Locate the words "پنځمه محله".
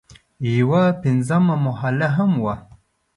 1.03-2.07